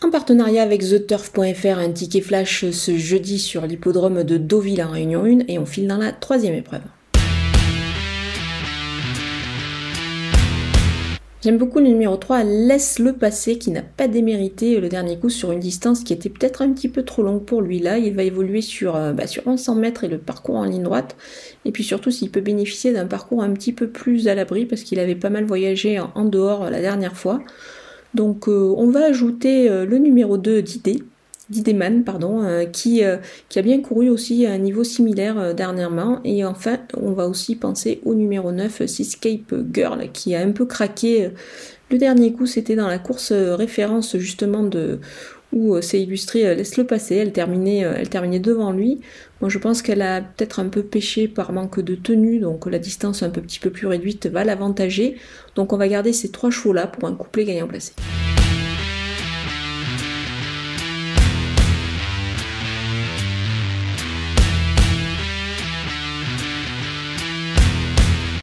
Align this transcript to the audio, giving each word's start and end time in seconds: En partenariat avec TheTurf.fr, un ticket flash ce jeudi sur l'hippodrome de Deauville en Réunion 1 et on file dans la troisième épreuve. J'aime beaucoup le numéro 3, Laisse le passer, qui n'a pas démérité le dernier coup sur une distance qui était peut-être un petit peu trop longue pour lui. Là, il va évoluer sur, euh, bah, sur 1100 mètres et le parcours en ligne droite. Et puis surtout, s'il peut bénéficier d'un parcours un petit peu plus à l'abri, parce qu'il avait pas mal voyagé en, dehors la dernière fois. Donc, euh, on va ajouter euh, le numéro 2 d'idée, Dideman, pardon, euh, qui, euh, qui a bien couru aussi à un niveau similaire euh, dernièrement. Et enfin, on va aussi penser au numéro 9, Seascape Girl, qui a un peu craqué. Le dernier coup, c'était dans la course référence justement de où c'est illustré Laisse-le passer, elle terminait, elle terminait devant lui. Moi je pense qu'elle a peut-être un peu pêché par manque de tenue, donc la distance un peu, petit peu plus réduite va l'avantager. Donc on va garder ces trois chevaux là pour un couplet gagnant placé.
En 0.00 0.10
partenariat 0.10 0.62
avec 0.62 0.80
TheTurf.fr, 0.80 1.78
un 1.78 1.90
ticket 1.90 2.22
flash 2.22 2.70
ce 2.70 2.96
jeudi 2.96 3.38
sur 3.38 3.66
l'hippodrome 3.66 4.24
de 4.24 4.36
Deauville 4.38 4.82
en 4.82 4.90
Réunion 4.90 5.24
1 5.24 5.40
et 5.48 5.58
on 5.58 5.66
file 5.66 5.86
dans 5.86 5.98
la 5.98 6.12
troisième 6.12 6.54
épreuve. 6.54 6.82
J'aime 11.42 11.58
beaucoup 11.58 11.80
le 11.80 11.86
numéro 11.86 12.16
3, 12.16 12.44
Laisse 12.44 13.00
le 13.00 13.14
passer, 13.14 13.58
qui 13.58 13.72
n'a 13.72 13.82
pas 13.82 14.06
démérité 14.06 14.78
le 14.78 14.88
dernier 14.88 15.18
coup 15.18 15.28
sur 15.28 15.50
une 15.50 15.58
distance 15.58 16.04
qui 16.04 16.12
était 16.12 16.28
peut-être 16.28 16.62
un 16.62 16.72
petit 16.72 16.88
peu 16.88 17.02
trop 17.02 17.24
longue 17.24 17.44
pour 17.44 17.62
lui. 17.62 17.80
Là, 17.80 17.98
il 17.98 18.14
va 18.14 18.22
évoluer 18.22 18.60
sur, 18.60 18.94
euh, 18.94 19.12
bah, 19.12 19.26
sur 19.26 19.46
1100 19.48 19.74
mètres 19.74 20.04
et 20.04 20.08
le 20.08 20.18
parcours 20.18 20.54
en 20.54 20.64
ligne 20.64 20.84
droite. 20.84 21.16
Et 21.64 21.72
puis 21.72 21.82
surtout, 21.82 22.12
s'il 22.12 22.30
peut 22.30 22.40
bénéficier 22.40 22.92
d'un 22.92 23.06
parcours 23.06 23.42
un 23.42 23.52
petit 23.54 23.72
peu 23.72 23.88
plus 23.88 24.28
à 24.28 24.36
l'abri, 24.36 24.66
parce 24.66 24.82
qu'il 24.82 25.00
avait 25.00 25.16
pas 25.16 25.30
mal 25.30 25.44
voyagé 25.44 25.98
en, 25.98 26.24
dehors 26.24 26.70
la 26.70 26.80
dernière 26.80 27.16
fois. 27.16 27.40
Donc, 28.14 28.48
euh, 28.48 28.74
on 28.76 28.90
va 28.90 29.06
ajouter 29.06 29.70
euh, 29.70 29.86
le 29.86 29.98
numéro 29.98 30.36
2 30.36 30.62
d'idée, 30.62 31.02
Dideman, 31.50 32.04
pardon, 32.04 32.42
euh, 32.42 32.64
qui, 32.64 33.04
euh, 33.04 33.16
qui 33.48 33.58
a 33.58 33.62
bien 33.62 33.80
couru 33.80 34.08
aussi 34.08 34.46
à 34.46 34.52
un 34.52 34.58
niveau 34.58 34.84
similaire 34.84 35.38
euh, 35.38 35.52
dernièrement. 35.52 36.20
Et 36.24 36.44
enfin, 36.44 36.78
on 36.96 37.12
va 37.12 37.26
aussi 37.26 37.56
penser 37.56 38.00
au 38.04 38.14
numéro 38.14 38.52
9, 38.52 38.86
Seascape 38.86 39.54
Girl, 39.72 40.10
qui 40.12 40.34
a 40.34 40.40
un 40.40 40.52
peu 40.52 40.66
craqué. 40.66 41.30
Le 41.90 41.98
dernier 41.98 42.32
coup, 42.32 42.46
c'était 42.46 42.76
dans 42.76 42.88
la 42.88 42.98
course 42.98 43.32
référence 43.32 44.16
justement 44.16 44.62
de 44.62 45.00
où 45.52 45.78
c'est 45.82 46.00
illustré 46.00 46.54
Laisse-le 46.54 46.86
passer, 46.86 47.16
elle 47.16 47.32
terminait, 47.32 47.80
elle 47.80 48.08
terminait 48.08 48.38
devant 48.38 48.72
lui. 48.72 49.02
Moi 49.42 49.50
je 49.50 49.58
pense 49.58 49.82
qu'elle 49.82 50.00
a 50.00 50.22
peut-être 50.22 50.60
un 50.60 50.68
peu 50.68 50.82
pêché 50.82 51.28
par 51.28 51.52
manque 51.52 51.80
de 51.80 51.94
tenue, 51.94 52.38
donc 52.38 52.64
la 52.64 52.78
distance 52.78 53.22
un 53.22 53.28
peu, 53.28 53.42
petit 53.42 53.60
peu 53.60 53.68
plus 53.68 53.86
réduite 53.86 54.28
va 54.28 54.44
l'avantager. 54.44 55.16
Donc 55.54 55.74
on 55.74 55.76
va 55.76 55.88
garder 55.88 56.14
ces 56.14 56.30
trois 56.30 56.50
chevaux 56.50 56.72
là 56.72 56.86
pour 56.86 57.06
un 57.06 57.14
couplet 57.14 57.44
gagnant 57.44 57.66
placé. 57.68 57.92